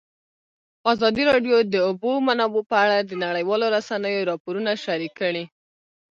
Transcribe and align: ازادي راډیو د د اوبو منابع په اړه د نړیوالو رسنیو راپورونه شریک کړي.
ازادي 0.91 1.23
راډیو 1.31 1.55
د 1.63 1.67
د 1.73 1.75
اوبو 1.87 2.11
منابع 2.27 2.63
په 2.71 2.75
اړه 2.83 2.97
د 3.01 3.11
نړیوالو 3.25 3.65
رسنیو 3.75 4.27
راپورونه 4.31 4.71
شریک 4.85 5.13
کړي. 5.21 5.43